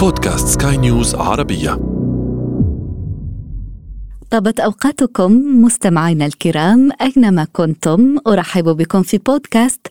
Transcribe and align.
بودكاست 0.00 0.62
سكاي 0.62 0.76
نيوز 0.76 1.14
عربية. 1.14 1.70
طابت 4.30 4.60
أوقاتكم 4.60 5.32
مستمعينا 5.62 6.26
الكرام 6.26 6.90
أينما 7.00 7.46
كنتم 7.52 8.18
أرحب 8.26 8.64
بكم 8.64 9.02
في 9.02 9.18
بودكاست 9.18 9.86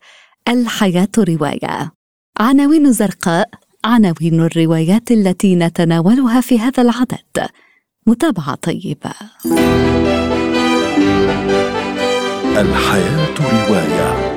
الحياة 0.47 1.07
رواية. 1.17 1.91
عناوين 2.39 2.91
زرقاء 2.91 3.49
عناوين 3.85 4.39
الروايات 4.39 5.11
التي 5.11 5.55
نتناولها 5.55 6.41
في 6.41 6.59
هذا 6.59 6.83
العدد. 6.83 7.49
متابعة 8.07 8.55
طيبة. 8.55 9.13
الحياة 12.57 13.35
رواية. 13.39 14.35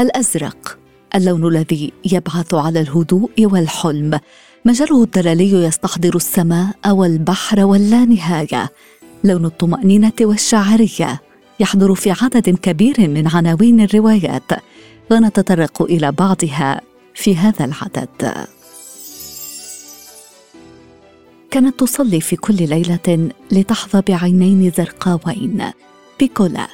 الأزرق. 0.00 0.85
اللون 1.16 1.46
الذي 1.46 1.92
يبعث 2.12 2.54
على 2.54 2.80
الهدوء 2.80 3.30
والحلم. 3.38 4.20
مجاله 4.64 5.02
الدلالي 5.02 5.52
يستحضر 5.52 6.16
السماء 6.16 6.76
والبحر 6.86 7.64
واللانهايه 7.64 8.70
لون 9.24 9.44
الطمأنينة 9.44 10.12
والشاعريه 10.20 11.20
يحضر 11.60 11.94
في 11.94 12.10
عدد 12.10 12.50
كبير 12.50 13.00
من 13.00 13.28
عناوين 13.28 13.80
الروايات. 13.80 14.52
ونتطرق 15.10 15.82
إلى 15.82 16.12
بعضها 16.12 16.80
في 17.14 17.36
هذا 17.36 17.64
العدد. 17.64 18.46
كانت 21.50 21.80
تصلي 21.80 22.20
في 22.20 22.36
كل 22.36 22.56
ليلة 22.56 23.30
لتحظى 23.52 24.02
بعينين 24.08 24.72
زرقاوين. 24.76 25.64
بيكولا. 26.20 26.66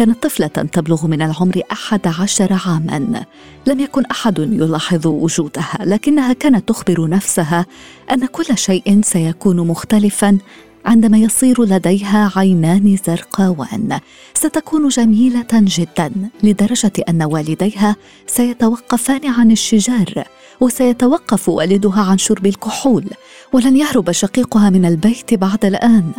كانت 0.00 0.22
طفلة 0.22 0.46
تبلغ 0.46 1.06
من 1.06 1.22
العمر 1.22 1.62
أحد 1.72 2.06
عشر 2.06 2.52
عاما. 2.66 3.24
لم 3.66 3.80
يكن 3.80 4.04
أحد 4.04 4.38
يلاحظ 4.38 5.06
وجودها 5.06 5.78
لكنها 5.80 6.32
كانت 6.32 6.68
تخبر 6.68 7.08
نفسها 7.08 7.66
أن 8.12 8.26
كل 8.26 8.58
شيء 8.58 9.00
سيكون 9.02 9.56
مختلفا 9.66 10.38
عندما 10.84 11.18
يصير 11.18 11.62
لديها 11.64 12.32
عينان 12.36 12.96
زرقاوان. 13.06 14.00
ستكون 14.34 14.88
جميلة 14.88 15.46
جدا 15.52 16.12
لدرجة 16.42 16.92
أن 17.08 17.22
والديها 17.22 17.96
سيتوقفان 18.26 19.26
عن 19.26 19.50
الشجار 19.50 20.24
وسيتوقف 20.60 21.48
والدها 21.48 22.02
عن 22.02 22.18
شرب 22.18 22.46
الكحول 22.46 23.04
ولن 23.52 23.76
يهرب 23.76 24.12
شقيقها 24.12 24.70
من 24.70 24.84
البيت 24.84 25.34
بعد 25.34 25.64
الآن 25.64 26.12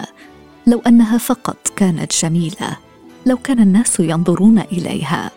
لو 0.68 0.82
أنها 0.88 1.18
فقط 1.18 1.58
كانت 1.76 2.14
جميلة. 2.24 2.91
لو 3.26 3.38
كان 3.38 3.60
الناس 3.60 4.00
ينظرون 4.00 4.60
إليها. 4.60 5.32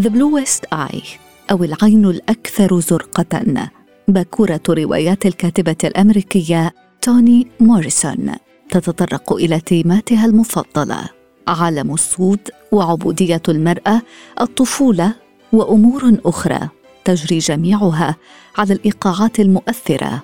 The 0.00 0.08
Bluest 0.08 0.60
Eye 0.74 1.06
أو 1.50 1.64
العين 1.64 2.04
الأكثر 2.04 2.80
زرقة. 2.80 3.70
باكورة 4.08 4.60
روايات 4.68 5.26
الكاتبة 5.26 5.76
الأمريكية 5.84 6.74
توني 7.02 7.46
موريسون 7.60 8.32
تتطرق 8.70 9.32
إلى 9.32 9.60
تيماتها 9.60 10.26
المفضلة. 10.26 11.08
عالم 11.48 11.94
السود 11.94 12.40
وعبودية 12.72 13.42
المرأة 13.48 14.02
الطفولة 14.40 15.14
وأمور 15.52 16.18
أخرى 16.24 16.68
تجري 17.04 17.38
جميعها 17.38 18.16
على 18.58 18.74
الإيقاعات 18.74 19.40
المؤثرة 19.40 20.22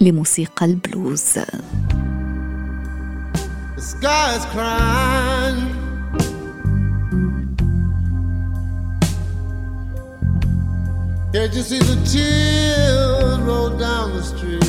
لموسيقى 0.00 0.66
البلوز. 0.66 1.38
The 3.76 3.82
sky 3.82 4.36
is 4.36 4.44
crying. 4.54 5.59
Can't 11.32 11.54
you 11.54 11.62
see 11.62 11.78
the 11.78 11.94
tears 12.10 13.38
roll 13.46 13.70
down 13.78 14.06
the 14.16 14.22
street? 14.30 14.60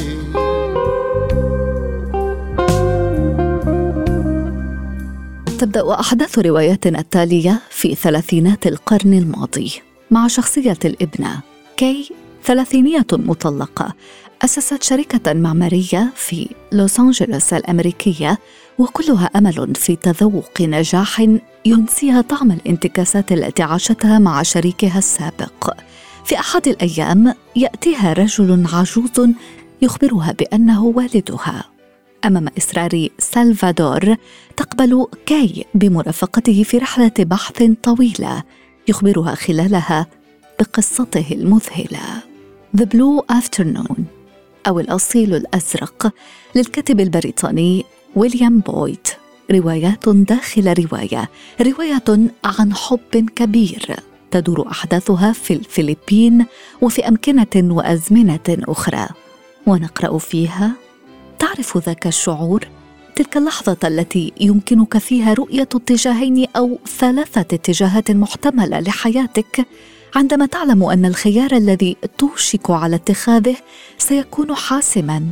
تبدأ 5.60 6.00
أحداث 6.00 6.40
رواياتنا 6.40 7.00
التالية 7.00 7.62
في 7.70 7.96
ثلاثينات 7.96 8.68
القرن 8.68 9.14
الماضي 9.14 9.72
مع 10.12 10.28
شخصية 10.28 10.78
الابنة 10.86 11.40
كي 11.78 12.12
ثلاثينية 12.44 13.06
مطلقة 13.12 13.94
أسست 14.42 14.84
شركة 14.84 15.34
معمارية 15.34 16.14
في 16.16 16.50
لوس 16.72 17.00
أنجلوس 17.00 17.54
الأمريكية 17.54 18.40
وكلها 18.80 19.30
أمل 19.36 19.76
في 19.76 19.96
تذوق 19.96 20.62
نجاح 20.62 21.26
ينسيها 21.66 22.22
طعم 22.22 22.52
الانتكاسات 22.52 23.32
التي 23.32 23.64
عاشتها 23.64 24.20
مع 24.20 24.44
شريكها 24.44 24.98
السابق 24.98 25.74
في 26.26 26.40
أحد 26.40 26.68
الأيام 26.68 27.34
يأتيها 27.56 28.14
رجل 28.14 28.68
عجوز 28.74 29.30
يخبرها 29.82 30.32
بأنه 30.32 30.84
والدها 30.84 31.64
أمام 32.26 32.48
إصرار 32.58 33.08
سلفادور 33.20 34.16
تقبل 34.58 35.06
كاي 35.26 35.66
بمرافقته 35.74 36.64
في 36.64 36.78
رحلة 36.78 37.12
بحث 37.20 37.64
طويلة 37.84 38.44
يخبرها 38.88 39.36
خلالها 39.36 40.08
بقصته 40.60 41.26
المذهلة. 41.32 42.02
The 42.78 42.86
Blue 42.86 43.36
Afternoon 43.36 44.02
أو 44.68 44.80
الأصيل 44.80 45.36
الأزرق 45.36 46.14
للكاتب 46.56 47.00
البريطاني 47.00 47.86
ويليام 48.16 48.60
بويد 48.60 49.08
روايات 49.52 50.10
داخل 50.10 50.74
رواية 50.80 51.30
رواية 51.62 52.32
عن 52.44 52.74
حب 52.74 53.30
كبير. 53.36 53.96
تدور 54.32 54.68
أحداثها 54.72 55.34
في 55.34 55.54
الفلبين 55.54 56.46
وفي 56.82 57.08
أمكنة 57.08 57.76
وأزمنة 57.76 58.40
أخرى. 58.50 59.08
ونقرأ 59.68 60.18
فيها 60.18 60.72
تعرف 61.40 61.78
ذاك 61.78 62.08
الشعور؟ 62.08 62.68
تلك 63.16 63.38
اللحظة 63.38 63.78
التي 63.84 64.34
يمكنك 64.42 64.98
فيها 64.98 65.34
رؤية 65.34 65.70
اتجاهين 65.76 66.48
أو 66.56 66.80
ثلاثة 67.00 67.42
اتجاهات 67.42 68.12
محتملة 68.12 68.80
لحياتك. 68.80 69.68
عندما 70.16 70.46
تعلم 70.46 70.84
أن 70.84 71.06
الخيار 71.06 71.52
الذي 71.52 71.98
توشك 72.18 72.70
على 72.70 72.96
اتخاذه 72.96 73.56
سيكون 73.98 74.56
حاسما 74.56 75.24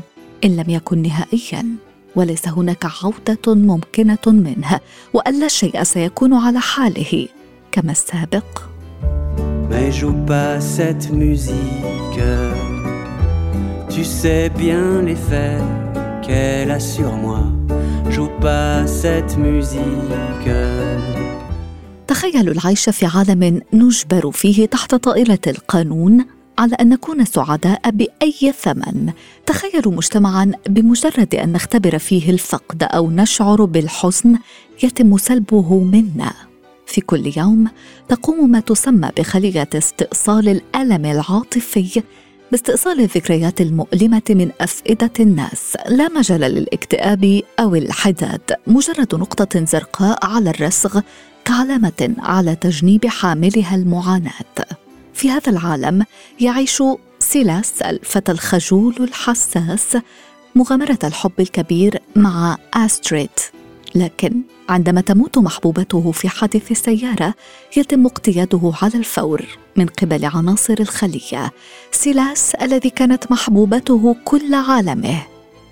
إن 0.45 0.55
لم 0.55 0.69
يكن 0.69 1.01
نهائيا 1.01 1.75
وليس 2.15 2.47
هناك 2.47 2.85
عودة 3.03 3.55
ممكنة 3.55 4.17
منه 4.27 4.79
وان 5.13 5.39
لا 5.39 5.47
شيء 5.47 5.83
سيكون 5.83 6.33
على 6.33 6.59
حاله. 6.59 7.27
كما 7.71 7.91
السابق 7.91 8.61
mais 9.69 9.91
joue 9.91 10.19
pas 10.25 10.59
cette 10.59 11.11
musique. 11.11 12.21
Tu 13.89 14.03
sais 14.03 14.49
bien 14.49 15.01
l'effet 15.01 15.57
qu'elle 16.23 16.71
a 16.71 16.79
sur 16.79 17.11
moi. 17.11 17.43
Joue 18.09 18.31
pas 18.41 18.87
cette 18.87 19.37
musique. 19.37 20.49
تخيلوا 22.07 22.53
العيش 22.53 22.89
في 22.89 23.05
عالم 23.05 23.61
نجبر 23.73 24.31
فيه 24.31 24.65
تحت 24.65 24.95
طائلة 24.95 25.39
القانون 25.47 26.25
على 26.59 26.75
أن 26.81 26.89
نكون 26.89 27.25
سعداء 27.25 27.81
بأي 27.89 28.53
ثمن 28.61 29.11
تخيلوا 29.45 29.91
مجتمعا 29.91 30.51
بمجرد 30.69 31.35
أن 31.35 31.51
نختبر 31.51 31.97
فيه 31.97 32.29
الفقد 32.29 32.83
أو 32.83 33.11
نشعر 33.11 33.65
بالحزن 33.65 34.37
يتم 34.83 35.17
سلبه 35.17 35.79
منا 35.79 36.48
في 36.89 37.01
كل 37.01 37.31
يوم 37.37 37.67
تقوم 38.07 38.49
ما 38.51 38.59
تسمى 38.59 39.09
بخلية 39.17 39.69
استئصال 39.73 40.49
الألم 40.49 41.05
العاطفي 41.05 42.03
باستئصال 42.51 42.99
الذكريات 42.99 43.61
المؤلمة 43.61 44.21
من 44.29 44.51
أفئدة 44.61 45.11
الناس 45.19 45.77
لا 45.87 46.09
مجال 46.09 46.41
للاكتئاب 46.41 47.41
أو 47.59 47.75
الحداد 47.75 48.41
مجرد 48.67 49.15
نقطة 49.15 49.65
زرقاء 49.65 50.25
على 50.25 50.49
الرسغ 50.49 51.01
كعلامة 51.45 52.15
على 52.17 52.55
تجنيب 52.55 53.07
حاملها 53.07 53.75
المعاناة. 53.75 54.45
في 55.13 55.31
هذا 55.31 55.51
العالم 55.51 56.05
يعيش 56.39 56.83
سيلاس 57.19 57.81
الفتى 57.81 58.31
الخجول 58.31 58.95
الحساس 58.99 59.97
مغامرة 60.55 60.99
الحب 61.03 61.31
الكبير 61.39 62.01
مع 62.15 62.57
استريد 62.73 63.29
لكن 63.95 64.41
عندما 64.69 65.01
تموت 65.01 65.37
محبوبته 65.37 66.11
في 66.11 66.29
حادث 66.29 66.71
سياره 66.73 67.33
يتم 67.77 68.05
اقتياده 68.05 68.71
على 68.81 68.93
الفور 68.95 69.45
من 69.75 69.85
قبل 69.85 70.25
عناصر 70.25 70.75
الخلية. 70.79 71.51
سيلاس 71.91 72.55
الذي 72.55 72.89
كانت 72.89 73.31
محبوبته 73.31 74.15
كل 74.25 74.53
عالمه 74.53 75.21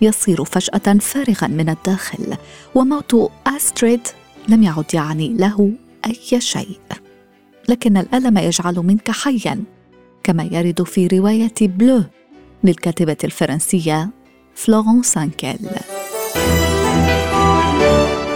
يصير 0.02 0.44
فجأة 0.44 0.94
فارغا 1.00 1.48
من 1.48 1.70
الداخل 1.70 2.38
وموت 2.76 3.32
أستريد 3.48 4.08
لم 4.48 4.64
يعد 4.64 4.94
يعني 4.94 5.34
له 5.34 5.72
أي 6.06 6.42
شيء. 6.42 6.80
لكن 7.70 7.98
الألم 7.98 8.38
يجعل 8.38 8.76
منك 8.76 9.12
حيا 9.12 9.64
كما 10.24 10.44
يرد 10.44 10.84
في 10.84 11.08
رواية 11.08 11.54
بلو 11.62 12.04
للكاتبة 12.64 13.18
الفرنسية 13.24 14.10
فلورنس 14.56 15.18
اتكيل 15.18 15.60